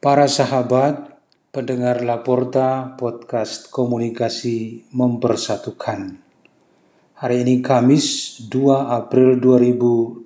[0.00, 1.20] Para sahabat,
[1.52, 6.16] pendengar Laporta Podcast Komunikasi Mempersatukan.
[7.20, 10.24] Hari ini Kamis 2 April 2020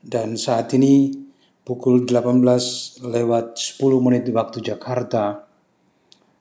[0.00, 1.12] dan saat ini
[1.60, 5.44] pukul 18 lewat 10 menit waktu Jakarta.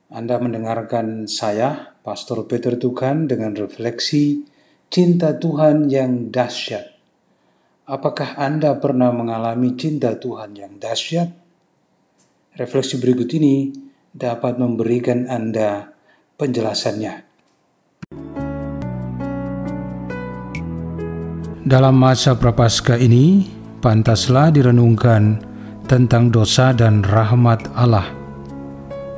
[0.08, 4.48] Anda mendengarkan saya, Pastor Peter Tukan dengan refleksi
[4.88, 6.88] cinta Tuhan yang dahsyat.
[7.84, 11.41] Apakah Anda pernah mengalami cinta Tuhan yang dahsyat?
[12.52, 13.72] Refleksi berikut ini
[14.12, 15.88] dapat memberikan Anda
[16.36, 17.24] penjelasannya.
[21.64, 23.48] Dalam masa prapaskah ini,
[23.80, 25.40] pantaslah direnungkan
[25.88, 28.12] tentang dosa dan rahmat Allah.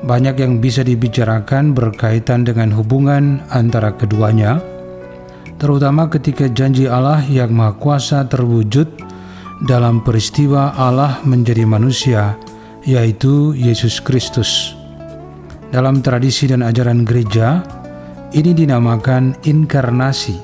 [0.05, 4.61] Banyak yang bisa dibicarakan berkaitan dengan hubungan antara keduanya,
[5.57, 8.93] terutama ketika janji Allah yang Maha Kuasa terwujud
[9.65, 12.37] dalam peristiwa Allah menjadi manusia
[12.83, 14.75] yaitu Yesus Kristus.
[15.73, 17.65] Dalam tradisi dan ajaran gereja,
[18.35, 20.37] ini dinamakan inkarnasi.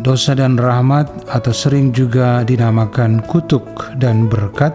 [0.00, 4.72] Dosa dan rahmat atau sering juga dinamakan kutuk dan berkat,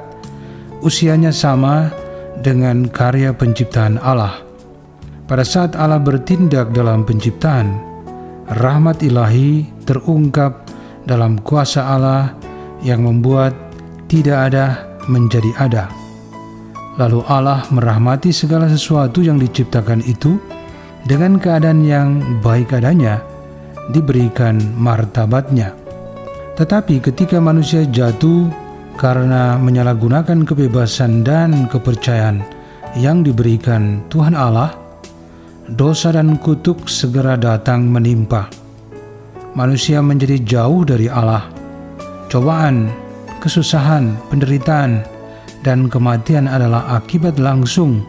[0.85, 1.89] usianya sama
[2.45, 4.39] dengan karya penciptaan Allah.
[5.27, 7.75] Pada saat Allah bertindak dalam penciptaan,
[8.55, 10.63] rahmat ilahi terungkap
[11.03, 12.31] dalam kuasa Allah
[12.85, 13.51] yang membuat
[14.07, 16.06] tidak ada menjadi ada.
[16.97, 20.41] Lalu Allah merahmati segala sesuatu yang diciptakan itu
[21.05, 23.21] dengan keadaan yang baik adanya,
[23.93, 25.77] diberikan martabatnya.
[26.57, 28.49] Tetapi ketika manusia jatuh
[28.97, 32.41] karena menyalahgunakan kebebasan dan kepercayaan
[32.97, 34.73] yang diberikan Tuhan Allah,
[35.69, 38.49] dosa dan kutuk segera datang menimpa.
[39.53, 41.45] Manusia menjadi jauh dari Allah.
[42.27, 42.89] Cobaan,
[43.37, 45.05] kesusahan, penderitaan,
[45.67, 48.07] dan kematian adalah akibat langsung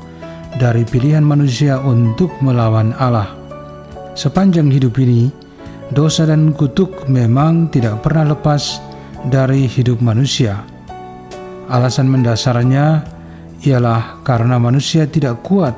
[0.63, 3.35] dari pilihan manusia untuk melawan Allah.
[4.15, 5.27] Sepanjang hidup ini,
[5.91, 8.79] dosa dan kutuk memang tidak pernah lepas
[9.27, 10.63] dari hidup manusia.
[11.67, 13.03] Alasan mendasarnya
[13.67, 15.75] ialah karena manusia tidak kuat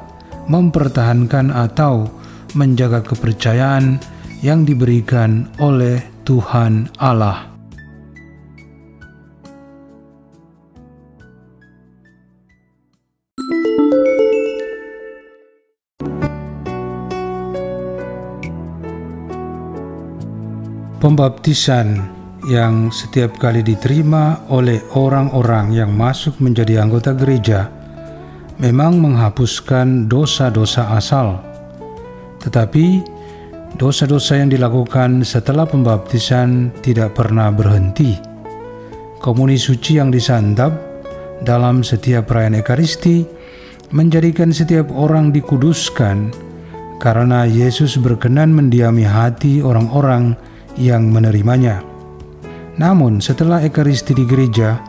[0.52, 2.12] mempertahankan atau
[2.52, 3.96] menjaga kepercayaan
[4.44, 7.49] yang diberikan oleh Tuhan Allah.
[21.00, 21.96] Pembaptisan
[22.44, 27.72] yang setiap kali diterima oleh orang-orang yang masuk menjadi anggota gereja
[28.60, 31.40] memang menghapuskan dosa-dosa asal.
[32.44, 33.00] Tetapi
[33.80, 38.20] dosa-dosa yang dilakukan setelah pembaptisan tidak pernah berhenti.
[39.24, 40.76] Komuni suci yang disantap
[41.40, 43.24] dalam setiap perayaan Ekaristi
[43.96, 46.28] menjadikan setiap orang dikuduskan
[47.00, 51.82] karena Yesus berkenan mendiami hati orang-orang yang menerimanya.
[52.80, 54.80] Namun setelah Ekaristi di gereja,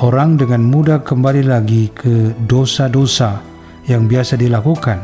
[0.00, 3.38] orang dengan mudah kembali lagi ke dosa-dosa
[3.86, 4.98] yang biasa dilakukan.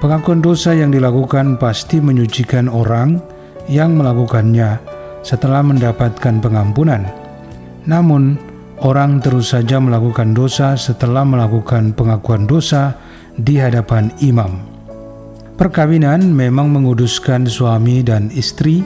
[0.00, 3.20] Pengakuan dosa yang dilakukan pasti menyucikan orang
[3.66, 4.78] yang melakukannya
[5.26, 7.02] setelah mendapatkan pengampunan.
[7.88, 8.38] Namun,
[8.84, 12.94] orang terus saja melakukan dosa setelah melakukan pengakuan dosa
[13.36, 14.62] di hadapan imam.
[15.56, 18.84] Perkawinan memang menguduskan suami dan istri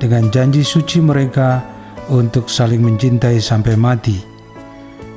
[0.00, 1.60] dengan janji suci mereka
[2.08, 4.18] untuk saling mencintai sampai mati.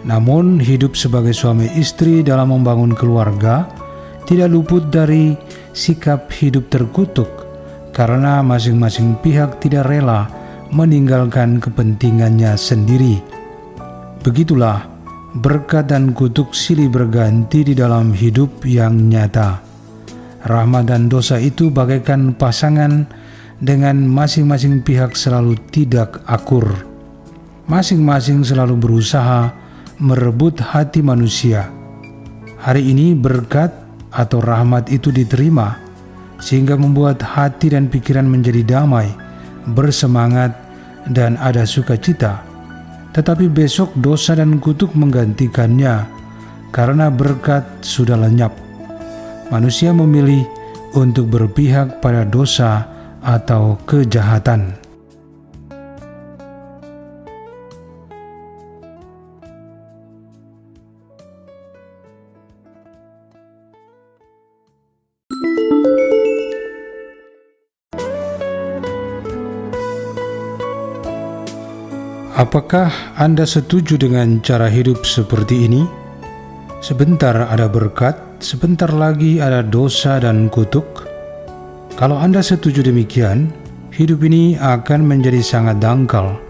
[0.04, 3.64] Namun, hidup sebagai suami istri dalam membangun keluarga
[4.28, 5.34] tidak luput dari
[5.72, 7.32] sikap hidup terkutuk
[7.96, 10.28] karena masing-masing pihak tidak rela
[10.76, 13.24] meninggalkan kepentingannya sendiri.
[14.20, 14.84] Begitulah
[15.40, 19.62] berkat dan kutuk silih berganti di dalam hidup yang nyata.
[20.44, 23.08] Rahmat dan dosa itu bagaikan pasangan
[23.64, 26.68] dengan masing-masing pihak selalu tidak akur.
[27.64, 29.56] Masing-masing selalu berusaha
[30.04, 31.72] merebut hati manusia.
[32.60, 33.72] Hari ini berkat
[34.12, 35.80] atau rahmat itu diterima
[36.44, 39.08] sehingga membuat hati dan pikiran menjadi damai,
[39.72, 40.52] bersemangat,
[41.08, 42.44] dan ada sukacita.
[43.16, 46.04] Tetapi besok dosa dan kutuk menggantikannya
[46.76, 48.52] karena berkat sudah lenyap.
[49.48, 50.44] Manusia memilih
[51.00, 52.93] untuk berpihak pada dosa
[53.24, 54.84] atau kejahatan.
[72.34, 75.88] Apakah Anda setuju dengan cara hidup seperti ini?
[76.84, 81.13] Sebentar ada berkat, sebentar lagi ada dosa dan kutuk.
[81.94, 83.54] Kalau Anda setuju demikian,
[83.94, 86.42] hidup ini akan menjadi sangat dangkal.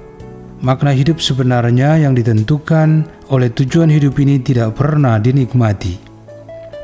[0.63, 5.99] Makna hidup sebenarnya yang ditentukan oleh tujuan hidup ini tidak pernah dinikmati.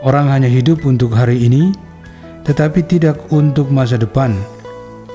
[0.04, 1.72] Orang hanya hidup untuk hari ini,
[2.44, 4.36] tetapi tidak untuk masa depan.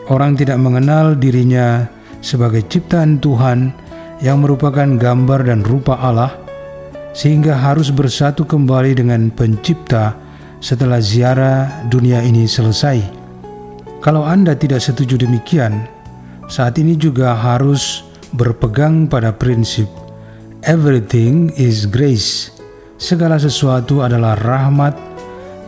[0.08, 1.84] Orang tidak mengenal dirinya
[2.24, 3.76] sebagai ciptaan Tuhan
[4.24, 6.32] yang merupakan gambar dan rupa Allah
[7.12, 10.16] sehingga harus bersatu kembali dengan Pencipta
[10.64, 13.23] setelah ziarah dunia ini selesai.
[14.04, 15.88] Kalau Anda tidak setuju demikian,
[16.44, 18.04] saat ini juga harus
[18.36, 19.88] berpegang pada prinsip
[20.64, 22.52] everything is grace.
[22.96, 24.96] Segala sesuatu adalah rahmat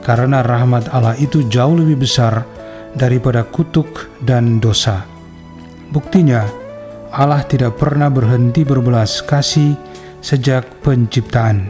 [0.00, 2.44] karena rahmat Allah itu jauh lebih besar
[2.96, 5.04] daripada kutuk dan dosa.
[5.92, 6.44] Buktinya,
[7.12, 9.76] Allah tidak pernah berhenti berbelas kasih
[10.24, 11.68] sejak penciptaan.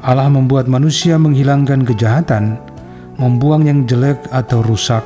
[0.00, 2.56] Allah membuat manusia menghilangkan kejahatan,
[3.20, 5.04] membuang yang jelek atau rusak,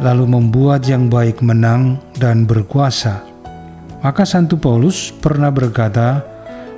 [0.00, 3.20] lalu membuat yang baik menang dan berkuasa.
[4.00, 6.24] Maka Santo Paulus pernah berkata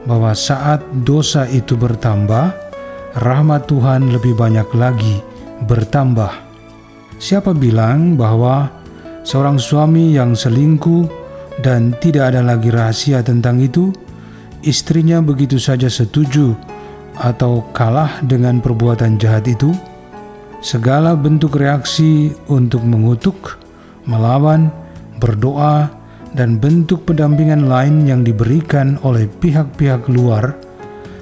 [0.04, 2.52] bahwa saat dosa itu bertambah,
[3.20, 5.22] rahmat Tuhan lebih banyak lagi
[5.64, 6.32] bertambah.
[7.16, 8.68] Siapa bilang bahwa
[9.24, 11.08] seorang suami yang selingkuh
[11.64, 13.94] dan tidak ada lagi rahasia tentang itu,
[14.66, 16.52] istrinya begitu saja setuju
[17.16, 19.72] atau kalah dengan perbuatan jahat itu,
[20.64, 23.60] segala bentuk reaksi untuk mengutuk,
[24.08, 24.72] melawan,
[25.20, 25.92] berdoa,
[26.32, 30.56] dan bentuk pendampingan lain yang diberikan oleh pihak-pihak luar,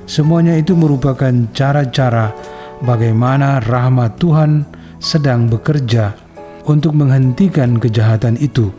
[0.06, 2.30] semuanya itu merupakan cara-cara
[2.86, 4.62] bagaimana rahmat Tuhan
[5.02, 6.14] sedang bekerja
[6.70, 8.70] untuk menghentikan kejahatan itu.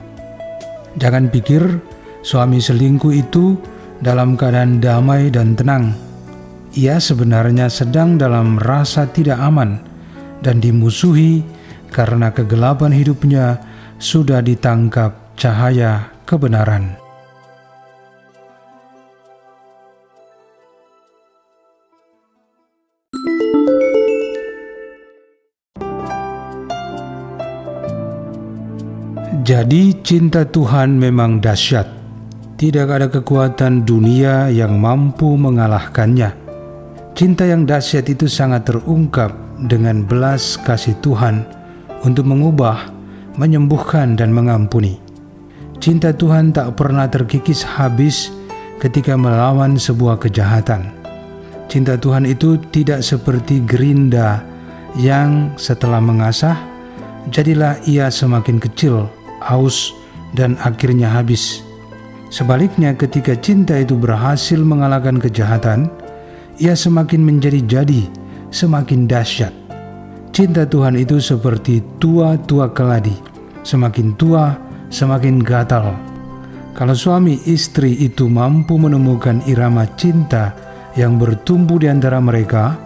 [0.95, 1.83] Jangan pikir
[2.23, 3.59] suami selingkuh itu
[3.99, 5.91] dalam keadaan damai dan tenang.
[6.73, 9.92] Ia sebenarnya sedang dalam rasa tidak aman
[10.43, 11.39] dan dimusuhi
[11.87, 13.63] karena kegelapan hidupnya
[13.97, 16.99] sudah ditangkap cahaya kebenaran.
[29.43, 32.03] Jadi, cinta Tuhan memang dahsyat
[32.63, 36.31] tidak ada kekuatan dunia yang mampu mengalahkannya.
[37.11, 41.45] Cinta yang dahsyat itu sangat terungkap dengan belas kasih Tuhan
[42.03, 42.89] untuk mengubah,
[43.37, 44.99] menyembuhkan, dan mengampuni.
[45.83, 48.31] Cinta Tuhan tak pernah terkikis habis
[48.79, 50.91] ketika melawan sebuah kejahatan.
[51.67, 54.43] Cinta Tuhan itu tidak seperti gerinda
[54.99, 56.59] yang setelah mengasah,
[57.33, 59.09] jadilah ia semakin kecil,
[59.41, 59.95] aus,
[60.37, 61.65] dan akhirnya habis.
[62.33, 65.89] Sebaliknya, ketika cinta itu berhasil mengalahkan kejahatan,
[66.57, 68.09] ia semakin menjadi jadi,
[68.53, 69.49] semakin dahsyat.
[70.29, 73.13] Cinta Tuhan itu seperti tua-tua keladi,
[73.65, 74.53] semakin tua,
[74.93, 75.97] semakin gatal.
[76.77, 80.53] Kalau suami istri itu mampu menemukan irama cinta
[80.93, 82.77] yang bertumbuh di antara mereka,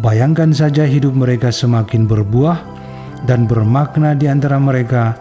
[0.00, 2.56] bayangkan saja hidup mereka semakin berbuah
[3.28, 5.16] dan bermakna di antara mereka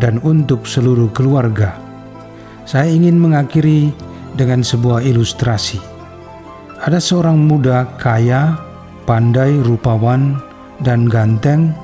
[0.00, 1.90] dan untuk seluruh keluarga
[2.70, 3.90] saya ingin mengakhiri
[4.38, 5.82] dengan sebuah ilustrasi.
[6.86, 8.54] Ada seorang muda kaya,
[9.10, 10.38] pandai, rupawan,
[10.86, 11.74] dan ganteng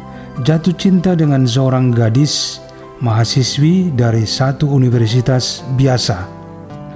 [0.46, 2.62] jatuh cinta dengan seorang gadis
[3.02, 6.22] mahasiswi dari satu universitas biasa,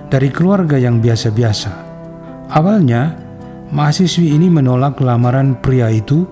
[0.06, 1.74] dari keluarga yang biasa-biasa.
[2.54, 3.18] Awalnya,
[3.74, 6.22] mahasiswi ini menolak lamaran pria itu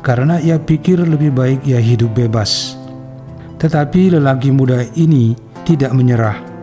[0.00, 2.80] karena ia pikir lebih baik ia hidup bebas.
[3.60, 5.36] Tetapi lelaki muda ini
[5.68, 6.56] tidak menyerah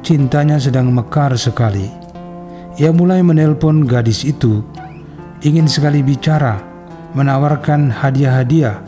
[0.00, 1.84] Cintanya sedang mekar sekali.
[2.80, 4.64] Ia mulai menelpon gadis itu,
[5.40, 6.60] ingin sekali bicara,
[7.16, 8.80] menawarkan hadiah-hadiah,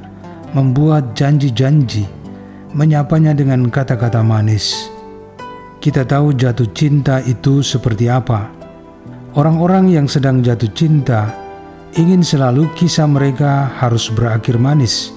[0.52, 2.04] membuat janji-janji,
[2.76, 4.88] menyapanya dengan kata-kata manis.
[5.82, 8.52] Kita tahu jatuh cinta itu seperti apa.
[9.34, 11.32] Orang-orang yang sedang jatuh cinta
[11.96, 15.10] ingin selalu kisah mereka harus berakhir manis.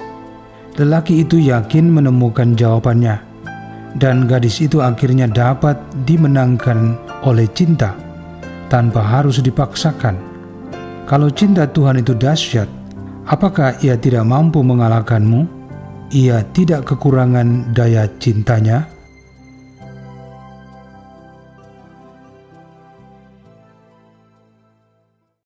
[0.76, 3.36] Lelaki itu yakin menemukan jawabannya
[3.96, 7.96] dan gadis itu akhirnya dapat dimenangkan oleh cinta
[8.68, 10.35] tanpa harus dipaksakan.
[11.06, 12.66] Kalau cinta Tuhan itu dahsyat,
[13.30, 15.46] apakah ia tidak mampu mengalahkanmu?
[16.10, 18.90] Ia tidak kekurangan daya cintanya.